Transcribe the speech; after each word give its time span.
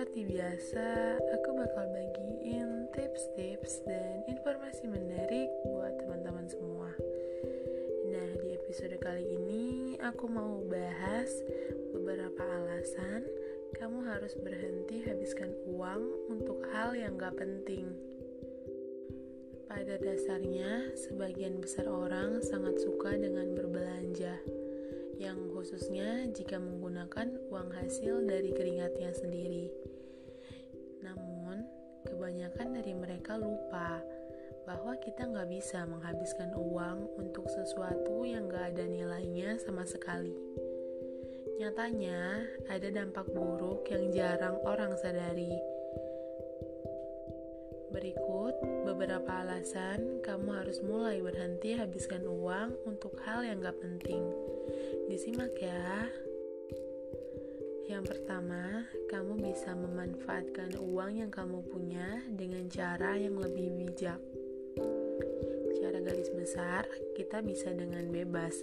Seperti 0.00 0.32
biasa, 0.32 1.20
aku 1.20 1.60
bakal 1.60 1.84
bagiin 1.92 2.88
tips-tips 2.96 3.84
dan 3.84 4.24
informasi 4.32 4.88
menarik 4.88 5.52
buat 5.68 5.92
teman-teman 6.00 6.48
semua. 6.48 6.88
Nah, 8.08 8.30
di 8.40 8.48
episode 8.56 8.96
kali 8.96 9.28
ini 9.28 10.00
aku 10.00 10.24
mau 10.24 10.64
bahas 10.72 11.28
beberapa 11.92 12.40
alasan 12.40 13.28
kamu 13.76 14.00
harus 14.08 14.32
berhenti 14.40 15.04
habiskan 15.04 15.52
uang 15.68 16.32
untuk 16.32 16.64
hal 16.72 16.96
yang 16.96 17.20
gak 17.20 17.36
penting. 17.36 17.92
Pada 19.68 20.00
dasarnya, 20.00 20.96
sebagian 20.96 21.60
besar 21.60 21.84
orang 21.92 22.40
sangat 22.40 22.80
suka 22.80 23.20
dengan 23.20 23.52
berbelanja 23.52 24.40
yang 25.20 25.52
khususnya 25.52 26.24
jika 26.32 26.56
menggunakan 26.56 27.36
uang 27.52 27.76
hasil 27.76 28.24
dari 28.24 28.56
keringatnya 28.56 29.12
sendiri. 29.12 29.89
Namun, 31.00 31.64
kebanyakan 32.06 32.68
dari 32.76 32.92
mereka 32.96 33.36
lupa 33.36 34.00
bahwa 34.68 34.94
kita 35.00 35.26
nggak 35.26 35.50
bisa 35.50 35.82
menghabiskan 35.88 36.52
uang 36.54 37.10
untuk 37.18 37.48
sesuatu 37.48 38.22
yang 38.22 38.46
nggak 38.46 38.76
ada 38.76 38.84
nilainya 38.86 39.58
sama 39.58 39.82
sekali. 39.88 40.36
Nyatanya, 41.60 42.40
ada 42.72 42.88
dampak 42.88 43.28
buruk 43.36 43.84
yang 43.92 44.08
jarang 44.14 44.56
orang 44.64 44.96
sadari. 44.96 45.52
Berikut 47.90 48.54
beberapa 48.86 49.42
alasan 49.42 50.22
kamu 50.22 50.56
harus 50.56 50.78
mulai 50.80 51.18
berhenti 51.18 51.74
habiskan 51.74 52.22
uang 52.22 52.78
untuk 52.86 53.18
hal 53.26 53.42
yang 53.42 53.58
gak 53.60 53.76
penting. 53.82 54.22
Disimak 55.10 55.52
ya. 55.58 56.06
Yang 57.90 58.06
pertama, 58.06 58.86
kamu 59.10 59.50
bisa 59.50 59.74
memanfaatkan 59.74 60.78
uang 60.78 61.26
yang 61.26 61.30
kamu 61.34 61.58
punya 61.66 62.22
dengan 62.30 62.70
cara 62.70 63.18
yang 63.18 63.34
lebih 63.34 63.66
bijak. 63.74 64.22
Cara 65.74 65.98
garis 65.98 66.30
besar, 66.30 66.86
kita 67.18 67.42
bisa 67.42 67.74
dengan 67.74 68.06
bebas 68.14 68.54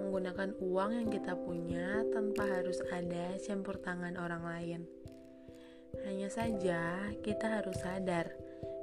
menggunakan 0.00 0.56
uang 0.64 0.96
yang 0.96 1.08
kita 1.12 1.36
punya 1.36 2.08
tanpa 2.08 2.48
harus 2.48 2.80
ada 2.88 3.36
campur 3.44 3.76
tangan 3.84 4.16
orang 4.16 4.48
lain. 4.48 4.80
Hanya 6.08 6.32
saja, 6.32 7.12
kita 7.20 7.60
harus 7.60 7.76
sadar 7.84 8.32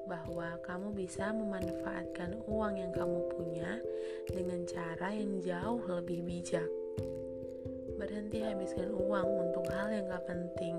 bahwa 0.05 0.61
kamu 0.61 0.93
bisa 0.93 1.33
memanfaatkan 1.33 2.37
uang 2.45 2.77
yang 2.77 2.93
kamu 2.93 3.33
punya 3.33 3.81
dengan 4.29 4.61
cara 4.69 5.09
yang 5.09 5.41
jauh 5.41 5.81
lebih 5.89 6.21
bijak. 6.21 6.86
Berhenti 7.97 8.45
habiskan 8.45 8.93
uang 8.93 9.49
untuk 9.49 9.65
hal 9.73 9.89
yang 9.89 10.05
gak 10.05 10.29
penting. 10.29 10.77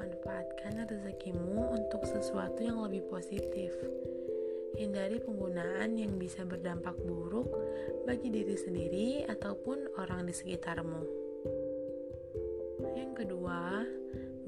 Manfaatkan 0.00 0.88
rezekimu 0.88 1.76
untuk 1.76 2.08
sesuatu 2.08 2.64
yang 2.64 2.80
lebih 2.80 3.04
positif. 3.12 3.68
Hindari 4.72 5.20
penggunaan 5.20 6.00
yang 6.00 6.16
bisa 6.16 6.48
berdampak 6.48 6.96
buruk 7.04 7.52
bagi 8.08 8.32
diri 8.32 8.56
sendiri 8.56 9.28
ataupun 9.28 9.92
orang 10.00 10.24
di 10.24 10.32
sekitarmu. 10.32 11.04
Yang 12.96 13.12
kedua, 13.12 13.84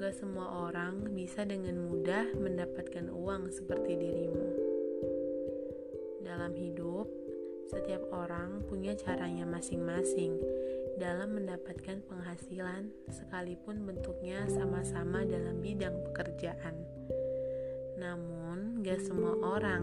gak 0.00 0.16
semua 0.16 0.64
orang 0.72 1.12
bisa 1.12 1.44
dengan 1.44 1.84
mudah 1.84 2.32
mendapatkan 2.32 3.12
uang 3.12 3.52
seperti 3.52 3.92
dirimu. 3.92 4.48
Dalam 6.24 6.56
hidup, 6.56 7.12
setiap 7.68 8.08
orang 8.08 8.64
punya 8.64 8.96
caranya 8.96 9.44
masing-masing 9.44 10.40
dalam 10.94 11.34
mendapatkan 11.34 12.06
penghasilan, 12.06 12.86
sekalipun 13.10 13.82
bentuknya 13.82 14.46
sama-sama 14.46 15.26
dalam 15.26 15.58
bidang 15.58 15.98
pekerjaan. 16.10 16.74
Namun, 17.98 18.82
gak 18.86 19.02
semua 19.02 19.34
orang 19.42 19.82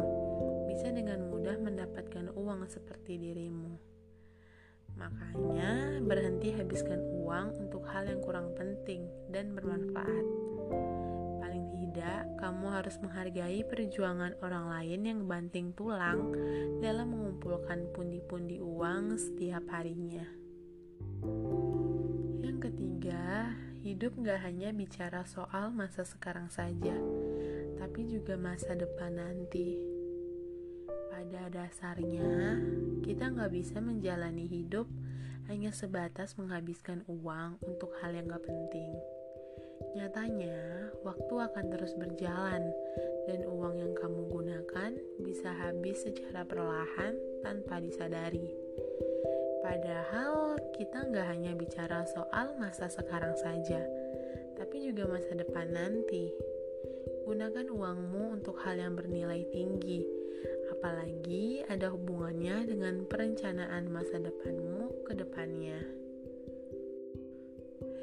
bisa 0.72 0.88
dengan 0.92 1.28
mudah 1.28 1.60
mendapatkan 1.60 2.32
uang 2.32 2.64
seperti 2.72 3.20
dirimu. 3.20 3.76
Makanya, 4.96 6.00
berhenti 6.04 6.56
habiskan 6.56 7.04
uang 7.24 7.60
untuk 7.60 7.84
hal 7.92 8.08
yang 8.08 8.24
kurang 8.24 8.56
penting 8.56 9.08
dan 9.32 9.52
bermanfaat. 9.52 10.26
Paling 11.44 11.66
tidak, 11.76 12.24
kamu 12.40 12.66
harus 12.72 12.96
menghargai 13.04 13.68
perjuangan 13.68 14.40
orang 14.40 14.66
lain 14.72 15.02
yang 15.04 15.20
banting 15.28 15.76
tulang 15.76 16.32
dalam 16.80 17.12
mengumpulkan 17.12 17.92
pundi-pundi 17.92 18.64
uang 18.64 19.20
setiap 19.20 19.68
harinya. 19.72 20.41
Yang 22.42 22.58
ketiga, 22.70 23.56
hidup 23.82 24.14
gak 24.22 24.42
hanya 24.46 24.70
bicara 24.74 25.26
soal 25.26 25.74
masa 25.74 26.06
sekarang 26.06 26.50
saja, 26.54 26.94
tapi 27.82 28.06
juga 28.06 28.38
masa 28.38 28.78
depan 28.78 29.18
nanti. 29.18 29.78
Pada 31.10 31.50
dasarnya, 31.50 32.58
kita 33.02 33.34
gak 33.34 33.52
bisa 33.54 33.82
menjalani 33.82 34.46
hidup 34.46 34.86
hanya 35.50 35.74
sebatas 35.74 36.38
menghabiskan 36.38 37.02
uang 37.10 37.58
untuk 37.66 37.92
hal 38.00 38.14
yang 38.14 38.30
gak 38.30 38.46
penting. 38.46 38.94
Nyatanya, 39.98 40.94
waktu 41.04 41.34
akan 41.36 41.66
terus 41.74 41.92
berjalan, 41.98 42.64
dan 43.28 43.42
uang 43.46 43.76
yang 43.82 43.94
kamu 43.98 44.30
gunakan 44.30 44.92
bisa 45.22 45.50
habis 45.52 46.06
secara 46.06 46.46
perlahan 46.48 47.18
tanpa 47.44 47.82
disadari. 47.82 48.50
Padahal 49.62 50.58
kita 50.74 51.06
nggak 51.06 51.28
hanya 51.30 51.54
bicara 51.54 52.02
soal 52.10 52.58
masa 52.58 52.90
sekarang 52.90 53.38
saja, 53.38 53.86
tapi 54.58 54.90
juga 54.90 55.06
masa 55.06 55.38
depan 55.38 55.70
nanti. 55.70 56.34
Gunakan 57.30 57.70
uangmu 57.70 58.42
untuk 58.42 58.58
hal 58.66 58.82
yang 58.82 58.98
bernilai 58.98 59.46
tinggi, 59.54 60.02
apalagi 60.74 61.62
ada 61.70 61.94
hubungannya 61.94 62.66
dengan 62.66 63.06
perencanaan 63.06 63.86
masa 63.94 64.18
depanmu 64.18 65.06
ke 65.06 65.14
depannya. 65.14 65.78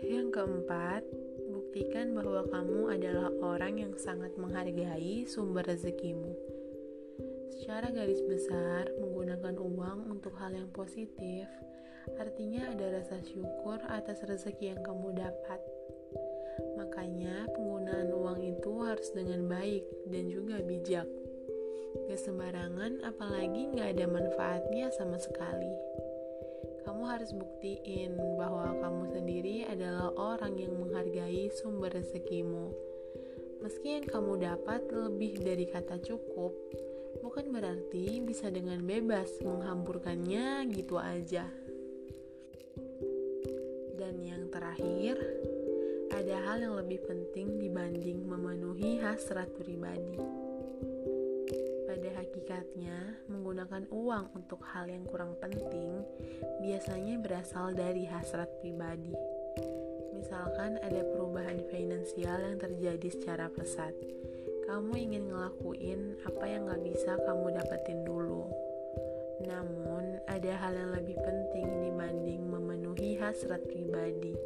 Yang 0.07 0.39
keempat, 0.39 1.03
buktikan 1.51 2.15
bahwa 2.15 2.47
kamu 2.47 2.81
adalah 2.95 3.29
orang 3.43 3.83
yang 3.83 3.95
sangat 3.99 4.31
menghargai 4.39 5.27
sumber 5.27 5.67
rezekimu. 5.67 6.39
Secara 7.59 7.91
garis 7.91 8.23
besar, 8.23 8.87
menggunakan 9.03 9.18
uang 9.37 10.09
untuk 10.09 10.33
hal 10.41 10.57
yang 10.57 10.71
positif 10.73 11.45
artinya 12.17 12.73
ada 12.73 13.03
rasa 13.03 13.21
syukur 13.21 13.77
atas 13.93 14.25
rezeki 14.25 14.73
yang 14.73 14.81
kamu 14.81 15.13
dapat. 15.13 15.61
Makanya, 16.81 17.45
penggunaan 17.53 18.09
uang 18.09 18.41
itu 18.41 18.73
harus 18.81 19.13
dengan 19.13 19.45
baik 19.45 19.85
dan 20.09 20.33
juga 20.33 20.65
bijak. 20.65 21.05
Gak 22.09 22.21
sembarangan, 22.25 23.05
apalagi 23.05 23.69
gak 23.77 23.99
ada 23.99 24.07
manfaatnya 24.09 24.89
sama 24.97 25.21
sekali. 25.21 25.75
Kamu 26.89 27.05
harus 27.05 27.31
buktiin 27.37 28.17
bahwa 28.41 28.73
kamu 28.81 29.03
sendiri 29.13 29.57
adalah 29.69 30.09
orang 30.17 30.57
yang 30.57 30.73
menghargai 30.81 31.53
sumber 31.61 31.93
rezekimu. 31.93 32.73
Meski 33.61 34.01
yang 34.01 34.07
kamu 34.09 34.41
dapat 34.41 34.87
lebih 34.89 35.43
dari 35.43 35.67
kata 35.69 36.01
cukup, 36.01 36.55
bukan 37.21 37.51
berarti 37.51 38.23
bisa 38.23 38.49
dengan 38.49 38.83
bebas 38.83 39.41
menghamburkannya 39.43 40.67
gitu 40.73 40.99
aja. 40.99 41.47
Dan 43.99 44.23
yang 44.23 44.47
terakhir, 44.49 45.19
ada 46.15 46.37
hal 46.49 46.59
yang 46.63 46.75
lebih 46.79 47.03
penting 47.05 47.59
dibanding 47.59 48.25
memenuhi 48.25 49.03
hasrat 49.03 49.51
pribadi. 49.59 50.19
Pada 51.85 52.09
hakikatnya, 52.23 53.27
menggunakan 53.27 53.91
uang 53.91 54.39
untuk 54.39 54.63
hal 54.71 54.87
yang 54.87 55.03
kurang 55.09 55.35
penting 55.43 56.05
biasanya 56.63 57.19
berasal 57.19 57.75
dari 57.75 58.07
hasrat 58.07 58.49
pribadi. 58.63 59.13
Misalkan 60.15 60.77
ada 60.83 61.03
perubahan 61.15 61.63
finansial 61.71 62.39
yang 62.43 62.59
terjadi 62.61 63.09
secara 63.09 63.47
pesat, 63.49 63.95
kamu 64.69 65.01
ingin 65.01 65.33
ngelakuin 65.33 66.01
apa 66.29 66.45
yang 66.45 66.69
gak 66.69 66.85
bisa 66.85 67.17
kamu 67.25 67.57
dapetin 67.57 68.05
dulu. 68.05 68.45
Namun, 69.41 70.21
ada 70.29 70.53
hal 70.61 70.77
yang 70.77 70.93
lebih 70.93 71.17
penting 71.17 71.89
dibanding 71.89 72.45
memenuhi 72.45 73.17
hasrat 73.17 73.65
pribadi. 73.65 74.37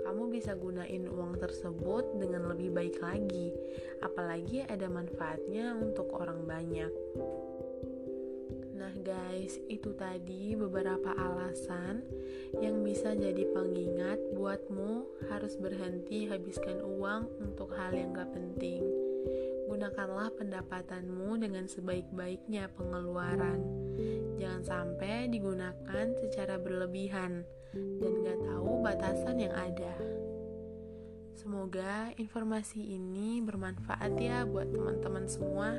Kamu 0.00 0.32
bisa 0.32 0.56
gunain 0.56 1.04
uang 1.12 1.36
tersebut 1.36 2.16
dengan 2.16 2.48
lebih 2.48 2.72
baik 2.72 2.96
lagi, 3.04 3.52
apalagi 4.00 4.64
ada 4.64 4.88
manfaatnya 4.88 5.76
untuk 5.76 6.08
orang 6.16 6.48
banyak. 6.48 6.92
Nah, 8.80 8.96
guys, 9.04 9.60
itu 9.68 9.92
tadi 9.92 10.56
beberapa 10.56 11.12
alasan 11.20 12.00
yang 12.64 12.80
bisa 12.80 13.12
jadi 13.12 13.44
pengingat 13.52 14.24
buatmu 14.32 15.04
harus 15.28 15.52
berhenti 15.60 16.32
habiskan 16.32 16.80
uang 16.80 17.28
untuk 17.44 17.76
hal 17.76 17.92
yang 17.92 18.16
gak 18.16 18.32
penting 18.32 19.13
gunakanlah 19.68 20.30
pendapatanmu 20.36 21.40
dengan 21.40 21.64
sebaik-baiknya 21.66 22.70
pengeluaran. 22.76 23.60
Jangan 24.38 24.62
sampai 24.64 25.30
digunakan 25.30 26.06
secara 26.20 26.58
berlebihan 26.60 27.46
dan 27.74 28.12
gak 28.22 28.40
tahu 28.44 28.82
batasan 28.82 29.36
yang 29.40 29.54
ada. 29.54 29.94
Semoga 31.34 32.14
informasi 32.16 32.94
ini 32.94 33.42
bermanfaat 33.42 34.14
ya 34.16 34.46
buat 34.46 34.70
teman-teman 34.70 35.26
semua. 35.26 35.76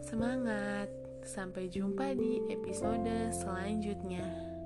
Semangat! 0.00 0.88
Sampai 1.28 1.68
jumpa 1.68 2.16
di 2.16 2.40
episode 2.48 3.34
selanjutnya. 3.34 4.57